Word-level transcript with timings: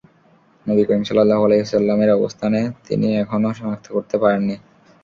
নবী 0.65 0.83
করীম 0.83 1.03
সাল্লাল্লাহু 1.05 1.43
আলাইহি 1.45 1.63
ওয়াসাল্লাম-এর 1.63 2.11
অবস্থান 2.11 2.53
তিনি 2.87 3.07
এখনও 3.15 3.51
শনাক্ত 3.53 3.87
করতে 3.95 4.15
পারেননি। 4.17 4.55